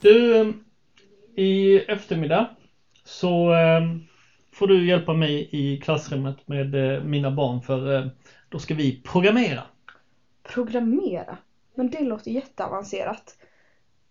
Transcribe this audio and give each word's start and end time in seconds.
Du, 0.00 0.40
eh, 0.40 0.46
i 1.34 1.78
eftermiddag 1.78 2.48
så 3.04 3.54
eh, 3.54 3.80
får 4.52 4.66
du 4.66 4.86
hjälpa 4.86 5.14
mig 5.14 5.48
i 5.52 5.80
klassrummet 5.80 6.48
med 6.48 6.74
eh, 6.74 7.02
mina 7.02 7.30
barn 7.30 7.62
för 7.62 7.98
eh, 7.98 8.06
då 8.48 8.58
ska 8.58 8.74
vi 8.74 9.02
programmera. 9.02 9.62
Programmera? 10.42 11.36
Men 11.74 11.90
det 11.90 12.00
låter 12.00 12.30
jätteavancerat. 12.30 13.36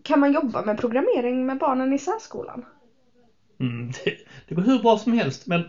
Kan 0.04 0.20
man 0.20 0.34
jobba 0.34 0.62
med 0.62 0.80
programmering 0.80 1.46
med 1.46 1.58
barnen 1.58 1.94
i 1.94 2.00
särskolan? 2.00 2.66
Mm, 3.60 3.88
det, 4.06 4.18
det 4.48 4.56
går 4.56 4.64
hur 4.64 4.80
bra 4.80 4.98
som 4.98 5.14
helst 5.14 5.48
men 5.48 5.62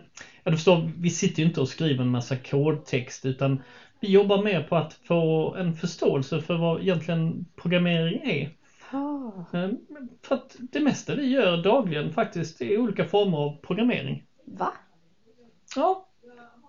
ja, 0.42 0.50
du 0.50 0.56
förstår, 0.56 0.90
vi 0.98 1.10
sitter 1.10 1.42
ju 1.42 1.48
inte 1.48 1.60
och 1.60 1.68
skriver 1.68 2.02
en 2.02 2.10
massa 2.10 2.36
kodtext 2.36 3.24
utan 3.24 3.62
vi 4.00 4.10
jobbar 4.10 4.42
mer 4.42 4.62
på 4.62 4.76
att 4.76 4.92
få 4.92 5.54
en 5.54 5.74
förståelse 5.74 6.40
för 6.40 6.56
vad 6.56 6.80
egentligen 6.80 7.46
programmering 7.56 8.30
är. 8.30 8.50
Eh, 9.52 9.70
För 10.22 10.34
att 10.34 10.56
det 10.58 10.80
mesta 10.80 11.14
vi 11.14 11.26
gör 11.28 11.56
dagligen 11.56 12.10
faktiskt 12.12 12.60
är 12.60 12.78
olika 12.78 13.04
former 13.04 13.38
av 13.38 13.60
programmering. 13.62 14.22
Va? 14.44 14.72
Ja, 15.76 16.08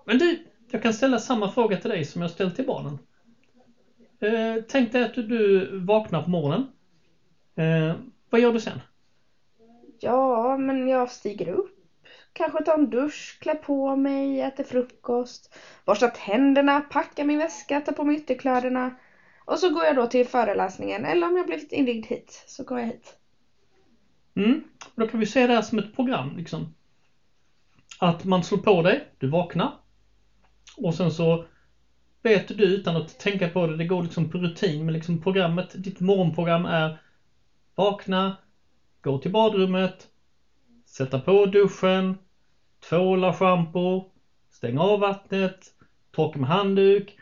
men 0.06 0.18
du, 0.18 0.46
jag 0.72 0.82
kan 0.82 0.94
ställa 0.94 1.20
samma 1.20 1.50
fråga 1.50 1.78
till 1.78 1.90
dig 1.90 2.04
som 2.04 2.22
jag 2.22 2.32
ställt 2.32 2.56
till 2.56 2.66
barnen. 2.66 2.98
Eh, 4.20 4.64
tänk 4.68 4.92
dig 4.92 5.04
att 5.04 5.14
du, 5.14 5.24
du 5.24 5.78
vaknar 5.80 6.22
på 6.22 6.30
morgonen. 6.30 6.64
Eh, 7.56 7.96
vad 8.30 8.42
gör 8.42 8.52
du 8.52 8.60
sen? 8.60 8.80
Ja, 10.00 10.58
men 10.58 10.88
jag 10.88 11.10
stiger 11.10 11.48
upp. 11.48 11.70
Kanske 12.34 12.62
tar 12.62 12.74
en 12.74 12.90
dusch, 12.90 13.38
klär 13.42 13.56
på 13.56 13.96
mig, 13.96 14.42
äter 14.42 14.64
frukost, 14.64 15.56
borstar 15.86 16.08
tänderna, 16.08 16.82
packar 16.82 17.24
min 17.24 17.38
väska, 17.38 17.82
tar 17.82 17.94
på 17.94 18.04
mig 18.04 18.16
ytterkläderna. 18.16 18.92
Och 19.48 19.60
så 19.60 19.70
går 19.70 19.86
jag 19.86 19.96
då 19.96 20.08
till 20.08 20.28
föreläsningen, 20.28 21.06
eller 21.06 21.28
om 21.28 21.38
jag 21.38 21.46
blivit 21.46 21.72
invigd 21.72 22.06
hit, 22.06 22.44
så 22.48 22.64
går 22.64 22.80
jag 22.80 22.88
hit. 22.88 23.16
Mm, 24.36 24.64
då 24.96 25.06
kan 25.06 25.20
vi 25.20 25.26
se 25.26 25.48
det 25.48 25.54
här 25.54 25.62
som 25.62 25.80
ett 25.80 25.96
program 25.96 26.38
liksom. 26.38 26.74
Att 28.00 28.26
man 28.26 28.44
slår 28.44 28.58
på 28.58 28.82
dig, 28.82 29.08
du 29.18 29.28
vaknar. 29.28 29.72
Och 30.78 30.96
sen 30.96 31.12
så 31.12 31.46
vet 32.24 32.48
du 32.48 32.64
utan 32.64 32.96
att 32.96 33.20
tänka 33.20 33.48
på 33.48 33.68
det, 33.68 33.78
det 33.78 33.86
går 33.86 34.04
liksom 34.04 34.30
på 34.30 34.38
rutin, 34.38 34.86
men 34.86 34.94
liksom 34.94 35.22
programmet, 35.22 35.84
ditt 35.84 36.00
morgonprogram 36.00 36.66
är 36.66 37.00
vakna, 37.76 38.38
gå 39.02 39.18
till 39.18 39.32
badrummet, 39.32 40.08
sätta 40.86 41.20
på 41.20 41.46
duschen, 41.46 42.16
tvåla 42.90 43.34
schampo, 43.34 44.12
stänga 44.50 44.82
av 44.82 45.00
vattnet, 45.00 45.74
torka 46.12 46.40
med 46.40 46.50
handduk 46.50 47.18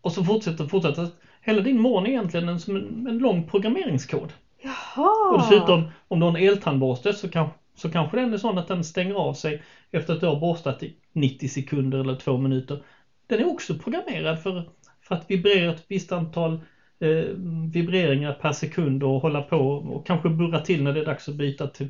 och 0.00 0.12
så 0.12 0.24
fortsätter 0.24 0.66
fortsätter. 0.66 1.08
Hela 1.44 1.62
din 1.62 1.80
morgon 1.80 2.06
är 2.06 2.10
egentligen 2.10 2.48
en, 2.48 2.58
som 2.58 2.76
en, 2.76 3.06
en 3.06 3.18
lång 3.18 3.48
programmeringskod. 3.48 4.32
Jaha! 4.62 5.32
Och 5.32 5.38
dessutom, 5.38 5.90
om 6.08 6.20
du 6.20 6.26
har 6.26 6.30
en 6.30 6.48
eltandborste 6.48 7.12
så, 7.12 7.28
kan, 7.28 7.48
så 7.74 7.90
kanske 7.90 8.16
den 8.16 8.32
är 8.32 8.36
sån 8.36 8.58
att 8.58 8.68
den 8.68 8.84
stänger 8.84 9.14
av 9.14 9.34
sig 9.34 9.62
efter 9.90 10.12
att 10.12 10.20
du 10.20 10.26
har 10.26 10.36
borstat 10.36 10.82
i 10.82 10.94
90 11.12 11.48
sekunder 11.48 11.98
eller 11.98 12.14
två 12.14 12.38
minuter. 12.38 12.82
Den 13.26 13.40
är 13.40 13.48
också 13.48 13.74
programmerad 13.74 14.38
för, 14.38 14.64
för 15.00 15.14
att 15.14 15.30
vibrera 15.30 15.70
ett 15.70 15.84
visst 15.88 16.12
antal 16.12 16.52
eh, 17.00 17.24
vibreringar 17.72 18.32
per 18.32 18.52
sekund 18.52 19.02
och 19.02 19.20
hålla 19.20 19.40
på 19.40 19.58
och 19.68 20.06
kanske 20.06 20.28
burra 20.28 20.58
till 20.58 20.82
när 20.82 20.92
det 20.92 21.00
är 21.00 21.04
dags 21.04 21.28
att 21.28 21.34
byta 21.34 21.66
till, 21.66 21.88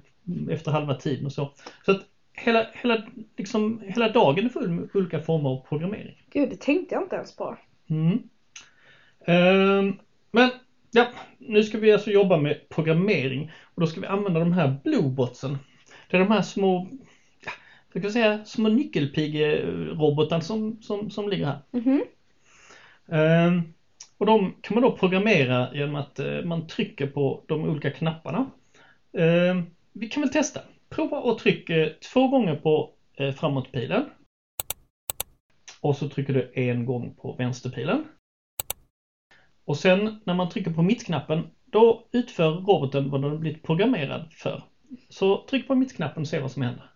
efter 0.50 0.70
halva 0.70 0.94
tiden 0.94 1.26
och 1.26 1.32
så. 1.32 1.50
Så 1.84 1.90
att 1.90 2.00
hela, 2.32 2.66
hela, 2.72 3.02
liksom, 3.36 3.80
hela 3.86 4.08
dagen 4.08 4.44
är 4.44 4.48
full 4.48 4.70
med 4.70 4.88
olika 4.94 5.20
former 5.20 5.50
av 5.50 5.56
programmering. 5.68 6.14
Gud, 6.32 6.50
det 6.50 6.60
tänkte 6.60 6.94
jag 6.94 7.02
inte 7.02 7.16
ens 7.16 7.36
på. 7.36 7.56
Mm. 7.90 8.28
Ehm, 9.26 9.98
men 10.30 10.50
ja, 10.90 11.06
nu 11.38 11.62
ska 11.62 11.78
vi 11.78 11.92
alltså 11.92 12.10
jobba 12.10 12.36
med 12.36 12.68
programmering 12.68 13.52
och 13.74 13.80
då 13.80 13.86
ska 13.86 14.00
vi 14.00 14.06
använda 14.06 14.40
de 14.40 14.52
här 14.52 14.76
bluebotsen. 14.84 15.58
Det 16.10 16.16
är 16.16 16.20
de 16.20 16.30
här 16.30 16.42
små, 16.42 16.88
ja, 17.44 17.52
jag 17.92 18.02
kan 18.02 18.12
säga 18.12 18.44
små 18.44 18.68
nyckelpigerobotarna 18.68 20.40
som, 20.40 20.82
som, 20.82 21.10
som 21.10 21.28
ligger 21.28 21.46
här. 21.46 21.58
Mhm. 21.70 22.02
Ehm, 23.08 23.62
och 24.18 24.26
de 24.26 24.54
kan 24.60 24.74
man 24.74 24.82
då 24.82 24.96
programmera 24.96 25.74
genom 25.74 25.94
att 25.94 26.18
eh, 26.18 26.42
man 26.44 26.66
trycker 26.66 27.06
på 27.06 27.44
de 27.48 27.64
olika 27.64 27.90
knapparna. 27.90 28.50
Ehm, 29.18 29.62
vi 29.92 30.08
kan 30.08 30.20
väl 30.20 30.32
testa. 30.32 30.60
Prova 30.88 31.18
och 31.20 31.38
tryck 31.38 31.70
två 32.12 32.28
gånger 32.28 32.56
på 32.56 32.90
eh, 33.16 33.32
framåtpilen. 33.32 34.04
Och 35.80 35.96
så 35.96 36.08
trycker 36.08 36.32
du 36.32 36.52
en 36.54 36.86
gång 36.86 37.14
på 37.14 37.32
vänsterpilen. 37.32 38.04
Och 39.64 39.76
sen 39.76 40.20
när 40.24 40.34
man 40.34 40.48
trycker 40.48 40.70
på 40.70 40.82
mittknappen, 40.82 41.46
då 41.64 42.08
utför 42.12 42.50
roboten 42.50 43.10
vad 43.10 43.22
den 43.22 43.40
blivit 43.40 43.62
programmerad 43.62 44.32
för. 44.32 44.62
Så 45.08 45.46
tryck 45.50 45.68
på 45.68 45.74
mittknappen 45.74 46.20
och 46.20 46.28
se 46.28 46.40
vad 46.40 46.50
som 46.50 46.62
händer. 46.62 46.90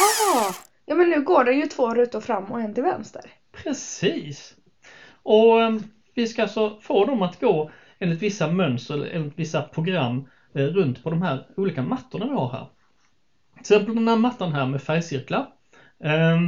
Ah, 0.00 0.54
ja, 0.86 0.94
men 0.94 1.10
nu 1.10 1.22
går 1.22 1.44
det 1.44 1.52
ju 1.52 1.66
två 1.66 1.94
rutor 1.94 2.20
fram 2.20 2.44
och 2.44 2.60
en 2.60 2.74
till 2.74 2.82
vänster. 2.82 3.22
Precis! 3.52 4.56
Och 5.22 5.62
eh, 5.62 5.76
vi 6.14 6.26
ska 6.26 6.42
alltså 6.42 6.78
få 6.80 7.04
dem 7.04 7.22
att 7.22 7.40
gå 7.40 7.70
enligt 7.98 8.22
vissa 8.22 8.50
mönster, 8.50 8.94
eller 8.94 9.10
enligt 9.10 9.38
vissa 9.38 9.62
program 9.62 10.28
eh, 10.54 10.64
runt 10.64 11.02
på 11.02 11.10
de 11.10 11.22
här 11.22 11.46
olika 11.56 11.82
mattorna 11.82 12.26
vi 12.26 12.32
har 12.32 12.52
här. 12.52 12.66
Till 13.52 13.60
exempel 13.60 13.94
den 13.94 14.08
här 14.08 14.16
mattan 14.16 14.52
här 14.52 14.66
med 14.66 14.82
färgcirklar. 14.82 15.48
Eh, 16.04 16.40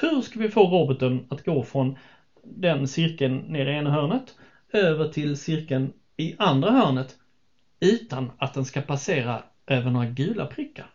hur 0.00 0.20
ska 0.20 0.38
vi 0.38 0.48
få 0.48 0.66
roboten 0.66 1.26
att 1.30 1.44
gå 1.44 1.62
från 1.62 1.98
den 2.46 2.88
cirkeln 2.88 3.38
nere 3.38 3.72
i 3.72 3.76
ena 3.76 3.90
hörnet 3.90 4.34
över 4.72 5.08
till 5.08 5.36
cirkeln 5.36 5.92
i 6.16 6.36
andra 6.38 6.70
hörnet 6.70 7.16
utan 7.80 8.32
att 8.38 8.54
den 8.54 8.64
ska 8.64 8.80
passera 8.80 9.42
över 9.66 9.90
några 9.90 10.06
gula 10.06 10.46
prickar? 10.46 10.90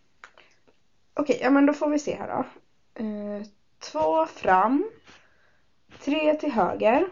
Okej, 1.13 1.39
ja 1.41 1.49
men 1.49 1.65
då 1.65 1.73
får 1.73 1.89
vi 1.89 1.99
se 1.99 2.15
här 2.15 2.27
då. 2.27 2.45
Eh, 3.03 3.43
två 3.91 4.25
fram. 4.25 4.89
Tre 5.99 6.35
till 6.35 6.51
höger. 6.51 7.07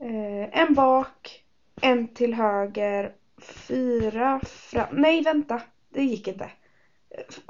Eh, 0.00 0.60
en 0.60 0.74
bak. 0.74 1.44
En 1.80 2.14
till 2.14 2.34
höger. 2.34 3.12
Fyra 3.42 4.40
fram. 4.40 4.88
Nej, 4.92 5.22
vänta. 5.22 5.60
Det 5.88 6.02
gick 6.02 6.28
inte. 6.28 6.50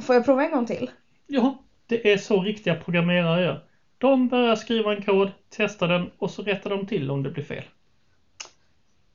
Får 0.03 0.15
jag 0.15 0.25
prova 0.25 0.45
en 0.45 0.53
gång 0.53 0.67
till? 0.67 0.91
Ja, 1.27 1.65
det 1.87 2.13
är 2.13 2.17
så 2.17 2.43
riktiga 2.43 2.75
programmerare 2.75 3.43
gör. 3.43 3.70
De 4.01 4.29
börjar 4.29 4.57
skriva 4.57 4.95
en 4.95 5.03
kod, 5.03 5.31
testar 5.49 5.89
den 5.89 6.11
och 6.19 6.31
så 6.31 6.43
rättar 6.43 6.71
de 6.71 6.87
till 6.87 7.11
om 7.11 7.23
det 7.23 7.31
blir 7.31 7.45
fel. 7.45 7.65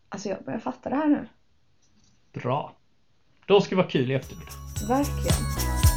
Alltså 0.09 0.29
jag 0.29 0.43
börjar 0.43 0.59
fatta 0.59 0.89
det 0.89 0.95
här 0.95 1.07
nu. 1.07 1.27
Bra. 2.33 2.75
Då 3.45 3.61
ska 3.61 3.75
vara 3.75 3.87
kul 3.87 4.11
i 4.11 4.13
eftermiddag. 4.13 4.51
Verkligen. 4.87 5.94